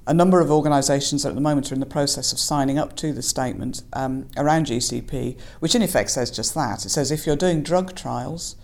A 0.07 0.13
number 0.13 0.39
of 0.39 0.49
organisations 0.49 1.25
at 1.25 1.35
the 1.35 1.41
moment 1.41 1.71
are 1.71 1.75
in 1.75 1.79
the 1.79 1.85
process 1.85 2.33
of 2.33 2.39
signing 2.39 2.79
up 2.79 2.95
to 2.97 3.13
the 3.13 3.21
statement 3.21 3.83
um, 3.93 4.27
around 4.35 4.65
GCP, 4.65 5.39
which 5.59 5.75
in 5.75 5.83
effect 5.83 6.09
says 6.09 6.31
just 6.31 6.55
that. 6.55 6.85
It 6.85 6.89
says 6.89 7.11
if 7.11 7.27
you're 7.27 7.35
doing 7.35 7.61
drug 7.61 7.95
trials, 7.95 8.55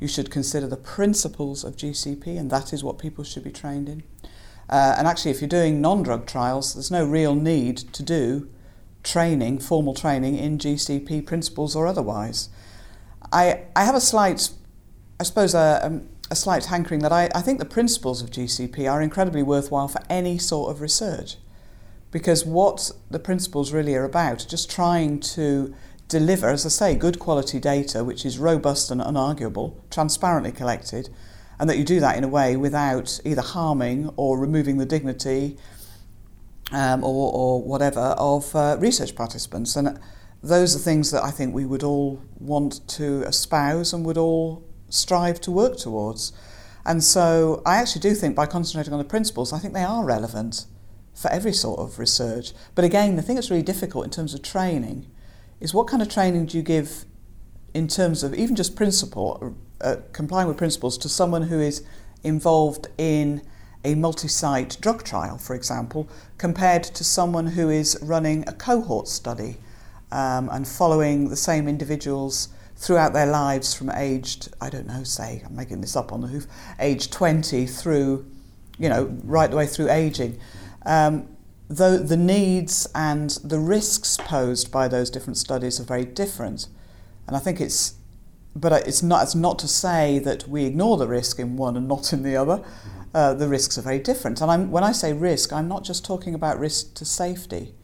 you 0.00 0.08
should 0.08 0.30
consider 0.30 0.66
the 0.66 0.76
principles 0.76 1.64
of 1.64 1.76
GCP, 1.76 2.38
and 2.38 2.50
that 2.50 2.72
is 2.72 2.82
what 2.82 2.98
people 2.98 3.24
should 3.24 3.44
be 3.44 3.52
trained 3.52 3.88
in. 3.88 4.04
Uh, 4.68 4.94
and 4.98 5.06
actually, 5.06 5.30
if 5.30 5.40
you're 5.40 5.48
doing 5.48 5.80
non 5.80 6.02
drug 6.02 6.26
trials, 6.26 6.74
there's 6.74 6.90
no 6.90 7.06
real 7.06 7.34
need 7.34 7.76
to 7.76 8.02
do 8.02 8.48
training, 9.02 9.58
formal 9.58 9.94
training 9.94 10.36
in 10.36 10.58
GCP 10.58 11.24
principles 11.24 11.76
or 11.76 11.86
otherwise. 11.86 12.48
I, 13.32 13.62
I 13.76 13.84
have 13.84 13.94
a 13.94 14.00
slight, 14.00 14.50
I 15.20 15.24
suppose, 15.24 15.54
a, 15.54 15.80
um, 15.84 16.08
a 16.30 16.36
slight 16.36 16.66
hankering 16.66 17.00
that 17.00 17.12
I, 17.12 17.28
I 17.34 17.40
think 17.40 17.58
the 17.58 17.64
principles 17.64 18.22
of 18.22 18.30
GCP 18.30 18.90
are 18.90 19.00
incredibly 19.00 19.42
worthwhile 19.42 19.88
for 19.88 20.00
any 20.10 20.38
sort 20.38 20.70
of 20.70 20.80
research. 20.80 21.36
Because 22.10 22.44
what 22.44 22.90
the 23.10 23.18
principles 23.18 23.72
really 23.72 23.94
are 23.94 24.04
about, 24.04 24.46
just 24.48 24.70
trying 24.70 25.20
to 25.20 25.74
deliver, 26.08 26.48
as 26.48 26.64
I 26.64 26.68
say, 26.68 26.94
good 26.94 27.18
quality 27.18 27.58
data 27.60 28.04
which 28.04 28.24
is 28.24 28.38
robust 28.38 28.90
and 28.90 29.00
unarguable, 29.00 29.74
transparently 29.90 30.52
collected, 30.52 31.10
and 31.58 31.68
that 31.70 31.78
you 31.78 31.84
do 31.84 32.00
that 32.00 32.16
in 32.16 32.24
a 32.24 32.28
way 32.28 32.56
without 32.56 33.20
either 33.24 33.42
harming 33.42 34.10
or 34.16 34.38
removing 34.38 34.78
the 34.78 34.86
dignity 34.86 35.56
um, 36.72 37.02
or, 37.02 37.32
or 37.32 37.62
whatever 37.62 38.14
of 38.18 38.54
uh, 38.54 38.76
research 38.78 39.14
participants. 39.14 39.76
And 39.76 39.98
those 40.42 40.76
are 40.76 40.78
things 40.78 41.10
that 41.12 41.22
I 41.22 41.30
think 41.30 41.54
we 41.54 41.64
would 41.64 41.82
all 41.82 42.22
want 42.38 42.86
to 42.88 43.22
espouse 43.22 43.92
and 43.92 44.04
would 44.04 44.18
all 44.18 44.65
strive 44.88 45.40
to 45.42 45.50
work 45.50 45.76
towards. 45.76 46.32
And 46.84 47.02
so 47.02 47.62
I 47.66 47.76
actually 47.76 48.02
do 48.02 48.14
think 48.14 48.36
by 48.36 48.46
concentrating 48.46 48.92
on 48.92 48.98
the 48.98 49.04
principles, 49.04 49.52
I 49.52 49.58
think 49.58 49.74
they 49.74 49.82
are 49.82 50.04
relevant 50.04 50.66
for 51.14 51.30
every 51.30 51.52
sort 51.52 51.80
of 51.80 51.98
research. 51.98 52.52
But 52.74 52.84
again, 52.84 53.16
the 53.16 53.22
thing 53.22 53.36
that's 53.36 53.50
really 53.50 53.62
difficult 53.62 54.04
in 54.04 54.10
terms 54.10 54.34
of 54.34 54.42
training 54.42 55.06
is 55.60 55.74
what 55.74 55.88
kind 55.88 56.02
of 56.02 56.08
training 56.08 56.46
do 56.46 56.56
you 56.56 56.62
give 56.62 57.04
in 57.74 57.88
terms 57.88 58.22
of 58.22 58.34
even 58.34 58.54
just 58.54 58.76
principle, 58.76 59.56
uh, 59.80 59.96
complying 60.12 60.46
with 60.48 60.56
principles 60.56 60.96
to 60.98 61.08
someone 61.08 61.42
who 61.42 61.60
is 61.60 61.84
involved 62.22 62.88
in 62.98 63.42
a 63.84 63.94
multi-site 63.94 64.76
drug 64.80 65.04
trial, 65.04 65.38
for 65.38 65.54
example, 65.54 66.08
compared 66.38 66.82
to 66.82 67.04
someone 67.04 67.48
who 67.48 67.70
is 67.70 67.98
running 68.02 68.44
a 68.48 68.52
cohort 68.52 69.08
study 69.08 69.56
um, 70.10 70.48
and 70.50 70.66
following 70.66 71.28
the 71.28 71.36
same 71.36 71.68
individuals 71.68 72.48
throughout 72.76 73.12
their 73.12 73.26
lives 73.26 73.74
from 73.74 73.90
aged, 73.90 74.52
I 74.60 74.68
don't 74.68 74.86
know, 74.86 75.02
say, 75.02 75.42
I'm 75.44 75.56
making 75.56 75.80
this 75.80 75.96
up 75.96 76.12
on 76.12 76.20
the 76.20 76.26
hoof, 76.28 76.46
age 76.78 77.10
20 77.10 77.66
through, 77.66 78.26
you 78.78 78.88
know, 78.88 79.04
right 79.24 79.50
the 79.50 79.56
way 79.56 79.66
through 79.66 79.90
aging. 79.90 80.38
Um, 80.84 81.28
though 81.68 81.96
the 81.96 82.16
needs 82.16 82.86
and 82.94 83.30
the 83.42 83.58
risks 83.58 84.18
posed 84.18 84.70
by 84.70 84.88
those 84.88 85.10
different 85.10 85.38
studies 85.38 85.80
are 85.80 85.84
very 85.84 86.04
different. 86.04 86.68
And 87.26 87.34
I 87.34 87.38
think 87.38 87.60
it's, 87.60 87.94
but 88.54 88.72
it's 88.86 89.02
not, 89.02 89.22
it's 89.22 89.34
not 89.34 89.58
to 89.60 89.68
say 89.68 90.18
that 90.20 90.46
we 90.46 90.66
ignore 90.66 90.96
the 90.96 91.08
risk 91.08 91.38
in 91.38 91.56
one 91.56 91.76
and 91.76 91.88
not 91.88 92.12
in 92.12 92.22
the 92.22 92.36
other. 92.36 92.62
Uh, 93.14 93.32
the 93.32 93.48
risks 93.48 93.78
are 93.78 93.82
very 93.82 93.98
different. 93.98 94.42
And 94.42 94.50
I'm, 94.50 94.70
when 94.70 94.84
I 94.84 94.92
say 94.92 95.14
risk, 95.14 95.52
I'm 95.52 95.66
not 95.66 95.82
just 95.82 96.04
talking 96.04 96.34
about 96.34 96.58
risk 96.58 96.94
to 96.94 97.06
safety. 97.06 97.74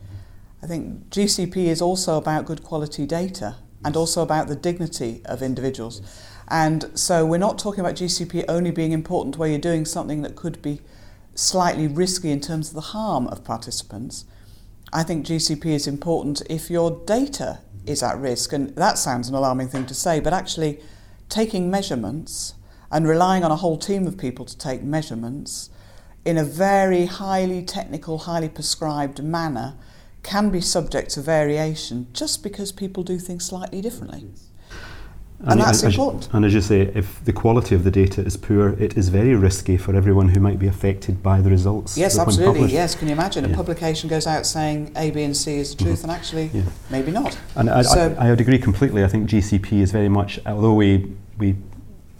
I 0.62 0.66
think 0.66 1.08
GCP 1.08 1.56
is 1.56 1.80
also 1.80 2.18
about 2.18 2.44
good 2.44 2.62
quality 2.62 3.06
data 3.06 3.56
and 3.84 3.96
also 3.96 4.22
about 4.22 4.48
the 4.48 4.56
dignity 4.56 5.22
of 5.24 5.42
individuals. 5.42 6.00
And 6.48 6.90
so 6.94 7.24
we're 7.24 7.38
not 7.38 7.58
talking 7.58 7.80
about 7.80 7.94
GCP 7.94 8.44
only 8.48 8.70
being 8.70 8.92
important 8.92 9.36
where 9.36 9.48
you're 9.48 9.58
doing 9.58 9.84
something 9.84 10.22
that 10.22 10.36
could 10.36 10.60
be 10.60 10.80
slightly 11.34 11.86
risky 11.86 12.30
in 12.30 12.40
terms 12.40 12.68
of 12.68 12.74
the 12.74 12.80
harm 12.80 13.26
of 13.28 13.44
participants. 13.44 14.24
I 14.92 15.02
think 15.02 15.26
GCP 15.26 15.66
is 15.66 15.86
important 15.86 16.42
if 16.50 16.70
your 16.70 17.02
data 17.06 17.60
is 17.86 18.02
at 18.02 18.18
risk, 18.18 18.52
and 18.52 18.74
that 18.76 18.98
sounds 18.98 19.28
an 19.28 19.34
alarming 19.34 19.68
thing 19.68 19.86
to 19.86 19.94
say, 19.94 20.20
but 20.20 20.32
actually 20.32 20.80
taking 21.28 21.70
measurements 21.70 22.54
and 22.90 23.08
relying 23.08 23.42
on 23.42 23.50
a 23.50 23.56
whole 23.56 23.78
team 23.78 24.06
of 24.06 24.18
people 24.18 24.44
to 24.44 24.56
take 24.56 24.82
measurements 24.82 25.70
in 26.24 26.36
a 26.36 26.44
very 26.44 27.06
highly 27.06 27.62
technical, 27.62 28.18
highly 28.18 28.48
prescribed 28.48 29.22
manner 29.24 29.74
can 30.22 30.50
be 30.50 30.60
subject 30.60 31.10
to 31.10 31.20
variation 31.20 32.06
just 32.12 32.42
because 32.42 32.72
people 32.72 33.02
do 33.02 33.18
things 33.18 33.44
slightly 33.44 33.80
differently. 33.80 34.28
And, 35.42 35.52
and 35.52 35.60
that's 35.60 35.82
as, 35.82 35.94
important. 35.94 36.32
And 36.32 36.44
as 36.44 36.54
you 36.54 36.60
say, 36.60 36.82
if 36.94 37.24
the 37.24 37.32
quality 37.32 37.74
of 37.74 37.82
the 37.82 37.90
data 37.90 38.24
is 38.24 38.36
poor, 38.36 38.70
it 38.80 38.96
is 38.96 39.08
very 39.08 39.34
risky 39.34 39.76
for 39.76 39.96
everyone 39.96 40.28
who 40.28 40.38
might 40.38 40.60
be 40.60 40.68
affected 40.68 41.20
by 41.20 41.40
the 41.40 41.50
results. 41.50 41.98
Yes, 41.98 42.16
absolutely. 42.16 42.72
Yes, 42.72 42.94
can 42.94 43.08
you 43.08 43.14
imagine? 43.14 43.44
Yeah. 43.44 43.50
A 43.50 43.56
publication 43.56 44.08
goes 44.08 44.28
out 44.28 44.46
saying 44.46 44.92
A, 44.94 45.10
B, 45.10 45.24
and 45.24 45.36
C 45.36 45.56
is 45.56 45.74
the 45.74 45.82
truth, 45.82 46.02
mm-hmm. 46.02 46.10
and 46.10 46.16
actually, 46.16 46.50
yeah. 46.54 46.62
maybe 46.90 47.10
not. 47.10 47.36
And 47.56 47.68
I, 47.68 47.82
so 47.82 48.14
I, 48.20 48.28
I 48.28 48.30
would 48.30 48.40
agree 48.40 48.58
completely. 48.58 49.02
I 49.02 49.08
think 49.08 49.28
GCP 49.28 49.80
is 49.80 49.90
very 49.90 50.08
much, 50.08 50.38
although 50.46 50.74
we, 50.74 51.12
we 51.38 51.56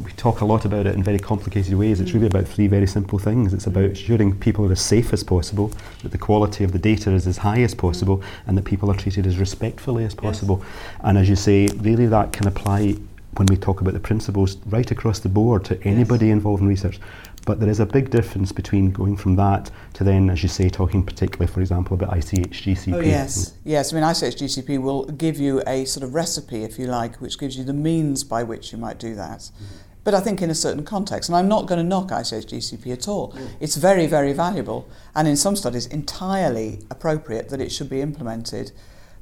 we 0.04 0.12
talk 0.12 0.40
a 0.40 0.44
lot 0.44 0.64
about 0.64 0.86
it 0.86 0.94
in 0.94 1.02
very 1.02 1.18
complicated 1.18 1.74
ways. 1.74 2.00
It's 2.00 2.12
really 2.12 2.26
about 2.26 2.46
three 2.46 2.66
very 2.66 2.86
simple 2.86 3.18
things. 3.18 3.54
It's 3.54 3.66
about 3.66 3.84
ensuring 3.84 4.38
people 4.38 4.66
are 4.66 4.72
as 4.72 4.80
safe 4.80 5.12
as 5.12 5.22
possible, 5.22 5.72
that 6.02 6.12
the 6.12 6.18
quality 6.18 6.64
of 6.64 6.72
the 6.72 6.78
data 6.78 7.10
is 7.12 7.26
as 7.26 7.38
high 7.38 7.62
as 7.62 7.74
possible, 7.74 8.22
and 8.46 8.56
that 8.56 8.64
people 8.64 8.90
are 8.90 8.96
treated 8.96 9.26
as 9.26 9.38
respectfully 9.38 10.04
as 10.04 10.14
possible. 10.14 10.62
Yes. 10.62 11.00
And 11.04 11.18
as 11.18 11.28
you 11.28 11.36
say, 11.36 11.68
really 11.78 12.06
that 12.06 12.32
can 12.32 12.46
apply 12.46 12.96
when 13.36 13.46
we 13.46 13.56
talk 13.56 13.80
about 13.80 13.94
the 13.94 14.00
principles 14.00 14.58
right 14.66 14.90
across 14.90 15.18
the 15.20 15.28
board 15.28 15.64
to 15.64 15.82
anybody 15.84 16.26
yes. 16.26 16.34
involved 16.34 16.62
in 16.62 16.68
research. 16.68 17.00
But 17.44 17.58
there 17.58 17.68
is 17.68 17.80
a 17.80 17.86
big 17.86 18.10
difference 18.10 18.52
between 18.52 18.92
going 18.92 19.16
from 19.16 19.34
that 19.36 19.70
to 19.94 20.04
then, 20.04 20.30
as 20.30 20.42
you 20.42 20.48
say, 20.48 20.68
talking 20.68 21.02
particularly, 21.04 21.52
for 21.52 21.60
example, 21.60 21.94
about 21.94 22.16
ICH 22.16 22.64
GCP. 22.64 22.94
Oh, 22.94 23.00
yes. 23.00 23.54
Yes, 23.64 23.92
I 23.92 23.96
mean, 23.96 24.04
ICH 24.04 24.36
GCP 24.36 24.80
will 24.80 25.06
give 25.06 25.40
you 25.40 25.60
a 25.66 25.84
sort 25.86 26.04
of 26.04 26.14
recipe, 26.14 26.62
if 26.62 26.78
you 26.78 26.86
like, 26.86 27.16
which 27.16 27.38
gives 27.38 27.56
you 27.56 27.64
the 27.64 27.72
means 27.72 28.22
by 28.22 28.44
which 28.44 28.70
you 28.70 28.78
might 28.78 28.98
do 28.98 29.16
that. 29.16 29.40
Mm-hmm. 29.40 29.91
But 30.04 30.14
I 30.14 30.20
think 30.20 30.42
in 30.42 30.50
a 30.50 30.54
certain 30.54 30.84
context, 30.84 31.28
and 31.28 31.36
I'm 31.36 31.48
not 31.48 31.66
going 31.66 31.78
to 31.78 31.84
knock 31.84 32.06
ICH 32.06 32.46
GCP 32.46 32.92
at 32.92 33.06
all. 33.06 33.32
Mm. 33.32 33.48
It's 33.60 33.76
very, 33.76 34.06
very 34.06 34.32
valuable, 34.32 34.88
and 35.14 35.28
in 35.28 35.36
some 35.36 35.54
studies, 35.54 35.86
entirely 35.86 36.80
appropriate 36.90 37.50
that 37.50 37.60
it 37.60 37.70
should 37.70 37.88
be 37.88 38.00
implemented. 38.00 38.72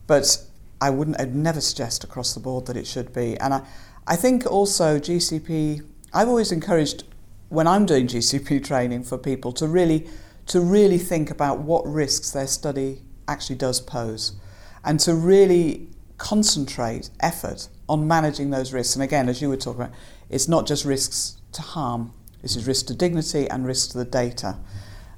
But 0.06 0.42
I 0.80 0.90
wouldn't, 0.90 1.20
I'd 1.20 1.34
never 1.34 1.60
suggest 1.60 2.04
across 2.04 2.32
the 2.32 2.40
board 2.40 2.66
that 2.66 2.76
it 2.76 2.86
should 2.86 3.12
be. 3.12 3.36
And 3.38 3.52
I, 3.52 3.62
I 4.06 4.16
think 4.16 4.46
also 4.46 4.98
GCP, 4.98 5.84
I've 6.12 6.28
always 6.28 6.50
encouraged 6.50 7.04
when 7.50 7.66
I'm 7.66 7.84
doing 7.84 8.06
GCP 8.06 8.64
training 8.64 9.04
for 9.04 9.18
people 9.18 9.52
to 9.52 9.66
really, 9.66 10.08
to 10.46 10.60
really 10.60 10.98
think 10.98 11.30
about 11.30 11.58
what 11.58 11.86
risks 11.86 12.30
their 12.30 12.46
study 12.46 13.02
actually 13.28 13.56
does 13.56 13.80
pose 13.80 14.32
and 14.84 14.98
to 15.00 15.14
really 15.14 15.88
concentrate 16.16 17.10
effort 17.20 17.68
on 17.90 18.06
managing 18.06 18.50
those 18.50 18.72
risks. 18.72 18.94
And 18.94 19.02
again, 19.02 19.28
as 19.28 19.42
you 19.42 19.48
were 19.48 19.56
talking 19.56 19.82
about, 19.82 19.94
it's 20.28 20.46
not 20.46 20.64
just 20.66 20.84
risks 20.84 21.36
to 21.52 21.60
harm, 21.60 22.12
this 22.40 22.54
is 22.54 22.66
risk 22.66 22.86
to 22.86 22.94
dignity 22.94 23.50
and 23.50 23.66
risk 23.66 23.90
to 23.90 23.98
the 23.98 24.04
data. 24.04 24.58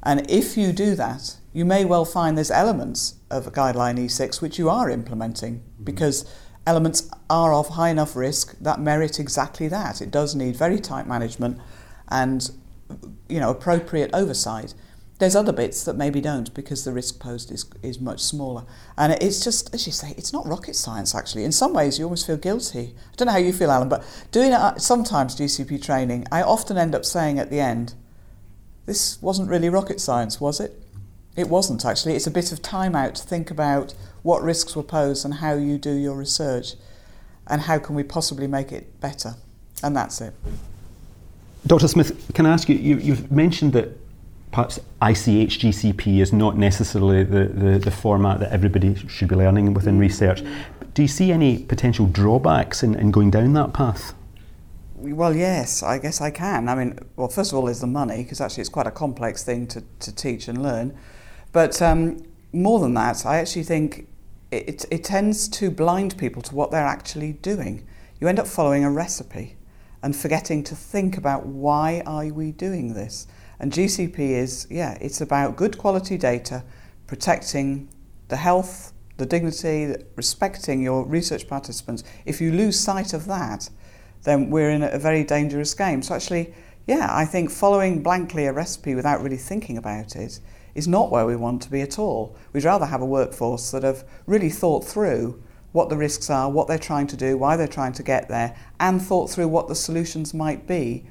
And 0.02 0.29
if 0.31 0.57
you 0.57 0.73
do 0.73 0.95
that, 0.95 1.37
you 1.52 1.67
may 1.67 1.85
well 1.85 2.07
find 2.07 2.37
there's 2.37 2.50
elements 2.50 3.17
of 3.31 3.45
guideline 3.52 3.99
E6 3.99 4.41
which 4.41 4.59
you 4.59 4.71
are 4.71 4.88
implementing 4.91 5.57
mm-hmm. 5.57 5.85
because 5.85 6.25
elements 6.67 7.11
are 7.29 7.52
of 7.52 7.69
high 7.71 7.91
enough 7.91 8.17
risk 8.17 8.57
that 8.59 8.81
merit 8.81 9.21
exactly 9.21 9.69
that. 9.69 10.00
It 10.00 10.11
does 10.11 10.35
need 10.35 10.57
very 10.57 10.81
tight 10.81 11.07
management 11.07 11.61
and 12.09 12.50
you 13.29 13.38
know 13.38 13.50
appropriate 13.50 14.11
oversight. 14.14 14.73
There's 15.19 15.37
other 15.37 15.52
bits 15.52 15.85
that 15.85 15.95
maybe 15.95 16.21
don't 16.21 16.52
because 16.52 16.85
the 16.85 16.92
risk 16.92 17.21
posed 17.21 17.52
is, 17.52 17.64
is 17.83 18.00
much 18.00 18.21
smaller. 18.21 18.64
And 18.97 19.12
it's 19.12 19.45
just, 19.45 19.73
as 19.73 19.87
you 19.87 19.92
say, 19.92 20.14
it's 20.16 20.33
not 20.33 20.47
rocket 20.47 20.75
science 20.75 21.14
actually. 21.14 21.45
In 21.45 21.52
some 21.52 21.73
ways, 21.73 21.99
you 21.99 22.04
almost 22.04 22.26
feel 22.26 22.37
guilty. 22.37 22.95
I 22.97 23.14
don't 23.16 23.26
know 23.26 23.33
how 23.33 23.38
you 23.38 23.52
feel, 23.52 23.71
Allan, 23.71 23.88
but 23.88 24.04
doing 24.33 24.52
it, 24.52 24.81
sometimes 24.81 25.37
GCP 25.37 25.83
training, 25.83 26.26
I 26.33 26.42
often 26.42 26.76
end 26.76 26.95
up 26.95 27.04
saying 27.04 27.38
at 27.38 27.50
the 27.50 27.61
end, 27.61 27.95
this 28.87 29.21
wasn't 29.23 29.49
really 29.49 29.69
rocket 29.69 30.00
science, 30.00 30.40
was 30.40 30.59
it? 30.59 30.83
It 31.37 31.49
wasn't 31.49 31.85
actually. 31.85 32.14
It's 32.14 32.26
a 32.26 32.31
bit 32.31 32.52
of 32.52 32.61
time 32.61 32.97
out 32.97 33.14
to 33.14 33.23
think 33.23 33.50
about 33.50 33.95
what 34.23 34.42
risks 34.42 34.75
were 34.75 34.83
posed 34.83 35.25
and 35.25 35.35
how 35.35 35.54
you 35.54 35.78
do 35.78 35.92
your 35.92 36.16
research 36.16 36.75
and 37.47 37.62
how 37.62 37.78
can 37.78 37.95
we 37.95 38.02
possibly 38.02 38.47
make 38.47 38.73
it 38.73 39.00
better. 39.00 39.35
And 39.83 39.97
that's 39.97 40.21
it. 40.21 40.35
Dr. 41.66 41.88
Smith, 41.88 42.31
can 42.35 42.45
I 42.45 42.52
ask 42.52 42.69
you, 42.69 42.76
you 42.76 43.14
have 43.14 43.31
mentioned 43.31 43.73
that 43.75 43.97
perhaps 44.52 44.78
ICH 45.00 45.59
GCP 45.59 46.21
is 46.21 46.32
not 46.32 46.56
necessarily 46.56 47.25
the, 47.25 47.47
the, 47.47 47.78
the, 47.78 47.90
format 47.90 48.38
that 48.40 48.52
everybody 48.52 48.94
should 49.09 49.28
be 49.28 49.35
learning 49.35 49.73
within 49.73 49.99
research. 49.99 50.42
Do 50.94 51.02
you 51.02 51.09
see 51.09 51.32
any 51.32 51.62
potential 51.62 52.06
drawbacks 52.06 52.82
in, 52.82 52.94
in 52.94 53.11
going 53.11 53.30
down 53.30 53.54
that 53.54 53.73
path? 53.73 54.14
Well, 54.94 55.35
yes, 55.35 55.82
I 55.82 55.99
guess 55.99 56.21
I 56.21 56.30
can. 56.30 56.68
I 56.68 56.75
mean, 56.75 56.99
well, 57.16 57.28
first 57.28 57.50
of 57.50 57.59
all, 57.59 57.64
there's 57.64 57.80
the 57.80 57.87
money, 57.87 58.23
because 58.23 58.40
actually 58.40 58.61
it's 58.61 58.71
quite 58.71 58.87
a 58.87 58.92
complex 58.92 59.42
thing 59.42 59.66
to, 59.68 59.82
to 60.00 60.14
teach 60.14 60.47
and 60.49 60.62
learn. 60.62 60.97
But 61.50 61.80
um, 61.80 62.23
more 62.52 62.78
than 62.78 62.94
that, 62.94 63.25
I 63.25 63.38
actually 63.38 63.64
think 63.64 64.06
it, 64.50 64.85
it 64.90 65.02
tends 65.02 65.49
to 65.49 65.71
blind 65.71 66.18
people 66.18 66.42
to 66.42 66.54
what 66.54 66.71
they're 66.71 66.87
actually 66.87 67.32
doing. 67.32 67.87
You 68.21 68.28
end 68.28 68.38
up 68.38 68.47
following 68.47 68.85
a 68.85 68.90
recipe 68.90 69.56
and 70.02 70.14
forgetting 70.14 70.62
to 70.64 70.76
think 70.76 71.16
about 71.16 71.47
why 71.47 72.02
are 72.06 72.26
we 72.26 72.52
doing 72.52 72.94
this. 72.94 73.26
And 73.62 73.73
GCP 73.73 74.19
is, 74.19 74.66
yeah, 74.69 74.99
it's 75.00 75.21
about 75.21 75.54
good 75.54 75.78
quality 75.78 76.19
data, 76.19 76.64
protecting 77.07 77.88
the 78.26 78.37
health, 78.37 78.92
the 79.19 79.25
dignity, 79.25 79.95
respecting 80.16 80.83
your 80.83 81.07
research 81.07 81.47
participants. 81.47 82.02
If 82.26 82.40
you 82.40 82.50
lose 82.50 82.78
sight 82.78 83.12
of 83.12 83.26
that, 83.26 83.71
then 84.25 84.50
we're 84.50 84.71
in 84.71 84.83
a 84.83 84.99
very 84.99 85.23
dangerous 85.23 85.75
game. 85.75 86.02
So 86.02 86.16
actually, 86.16 86.52
yeah, 86.88 87.07
I 87.11 87.25
think 87.25 87.52
following 87.52 88.02
blankly 88.02 88.47
a 88.47 88.52
recipe 88.52 88.97
without 88.97 89.23
really 89.23 89.37
thinking 89.37 89.78
about 89.78 90.16
it 90.16 90.40
is 90.75 90.88
not 90.88 91.12
where 91.12 91.25
we 91.25 91.37
want 91.37 91.62
to 91.62 91.71
be 91.71 91.83
at 91.83 92.00
all. 92.00 92.37
We'd 92.52 92.64
rather 92.64 92.87
have 92.87 93.00
a 93.00 93.07
workforce 93.07 93.71
that 93.71 93.85
have 93.85 94.04
really 94.26 94.50
thought 94.50 94.85
through 94.85 95.40
what 95.71 95.88
the 95.88 95.97
risks 95.97 96.31
are, 96.31 96.50
what 96.50 96.66
they're 96.66 96.78
trying 96.78 97.07
to 97.07 97.16
do, 97.16 97.38
why 97.38 97.57
they're 97.57 97.69
trying 97.69 97.92
to 97.92 98.02
get 98.02 98.28
there, 98.28 98.57
and 98.81 99.00
thought 99.00 99.31
through 99.31 99.49
what 99.49 99.69
the 99.69 99.76
solutions 99.76 100.35
might 100.35 100.66
be 100.66 101.07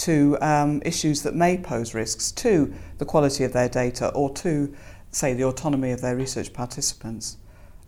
to 0.00 0.38
um, 0.40 0.80
issues 0.84 1.22
that 1.22 1.34
may 1.34 1.58
pose 1.58 1.94
risks 1.94 2.32
to 2.32 2.72
the 2.98 3.04
quality 3.04 3.44
of 3.44 3.52
their 3.52 3.68
data 3.68 4.08
or 4.10 4.32
to, 4.34 4.74
say, 5.10 5.34
the 5.34 5.44
autonomy 5.44 5.90
of 5.90 6.00
their 6.00 6.16
research 6.16 6.52
participants. 6.52 7.36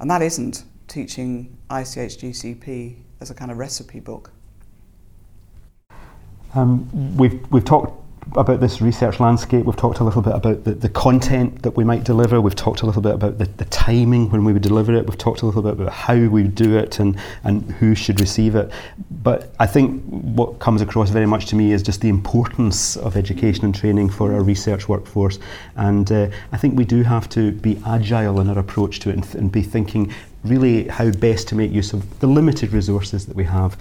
And 0.00 0.10
that 0.10 0.22
isn't 0.22 0.64
teaching 0.88 1.56
ICH 1.70 2.18
GCP 2.18 2.96
as 3.20 3.30
a 3.30 3.34
kind 3.34 3.50
of 3.50 3.56
recipe 3.56 4.00
book. 4.00 4.30
Um, 6.54 7.16
we've, 7.16 7.50
we've 7.50 7.64
talked 7.64 8.01
about 8.36 8.60
this 8.60 8.80
research 8.80 9.20
landscape. 9.20 9.64
We've 9.64 9.76
talked 9.76 9.98
a 10.00 10.04
little 10.04 10.22
bit 10.22 10.34
about 10.34 10.64
the, 10.64 10.72
the 10.72 10.88
content 10.88 11.62
that 11.62 11.72
we 11.72 11.84
might 11.84 12.04
deliver. 12.04 12.40
We've 12.40 12.54
talked 12.54 12.82
a 12.82 12.86
little 12.86 13.02
bit 13.02 13.14
about 13.14 13.38
the, 13.38 13.44
the 13.44 13.64
timing 13.66 14.30
when 14.30 14.44
we 14.44 14.52
would 14.52 14.62
deliver 14.62 14.94
it. 14.94 15.06
We've 15.06 15.18
talked 15.18 15.42
a 15.42 15.46
little 15.46 15.62
bit 15.62 15.72
about 15.72 15.92
how 15.92 16.16
we 16.16 16.44
do 16.44 16.76
it 16.78 16.98
and, 16.98 17.18
and 17.44 17.62
who 17.72 17.94
should 17.94 18.20
receive 18.20 18.54
it. 18.54 18.70
But 19.10 19.52
I 19.58 19.66
think 19.66 20.02
what 20.04 20.58
comes 20.60 20.80
across 20.80 21.10
very 21.10 21.26
much 21.26 21.46
to 21.46 21.56
me 21.56 21.72
is 21.72 21.82
just 21.82 22.00
the 22.00 22.08
importance 22.08 22.96
of 22.96 23.16
education 23.16 23.64
and 23.64 23.74
training 23.74 24.10
for 24.10 24.32
our 24.32 24.42
research 24.42 24.88
workforce. 24.88 25.38
And 25.76 26.10
uh, 26.10 26.28
I 26.52 26.56
think 26.56 26.76
we 26.76 26.84
do 26.84 27.02
have 27.02 27.28
to 27.30 27.52
be 27.52 27.80
agile 27.86 28.40
in 28.40 28.48
our 28.48 28.58
approach 28.58 29.00
to 29.00 29.10
it 29.10 29.14
and, 29.14 29.24
th- 29.24 29.34
and 29.34 29.52
be 29.52 29.62
thinking 29.62 30.12
really 30.44 30.88
how 30.88 31.10
best 31.10 31.48
to 31.48 31.54
make 31.54 31.70
use 31.70 31.92
of 31.92 32.20
the 32.20 32.26
limited 32.26 32.72
resources 32.72 33.26
that 33.26 33.36
we 33.36 33.44
have. 33.44 33.76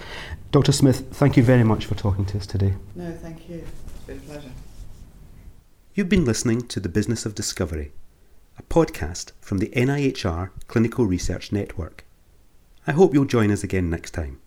Dr. 0.52 0.72
Smith, 0.72 1.08
thank 1.12 1.36
you 1.36 1.42
very 1.42 1.64
much 1.64 1.86
for 1.86 1.94
talking 1.94 2.24
to 2.26 2.38
us 2.38 2.46
today. 2.46 2.74
No, 2.94 3.10
thank 3.12 3.48
you. 3.48 3.64
Been 4.12 4.20
a 4.20 4.30
pleasure. 4.30 4.52
You've 5.94 6.10
been 6.10 6.26
listening 6.26 6.68
to 6.68 6.80
The 6.80 6.90
Business 6.90 7.24
of 7.24 7.34
Discovery, 7.34 7.92
a 8.58 8.62
podcast 8.62 9.32
from 9.40 9.56
the 9.56 9.68
NIHR 9.68 10.50
Clinical 10.66 11.06
Research 11.06 11.50
Network. 11.50 12.04
I 12.86 12.92
hope 12.92 13.14
you'll 13.14 13.24
join 13.24 13.50
us 13.50 13.64
again 13.64 13.88
next 13.88 14.10
time. 14.10 14.41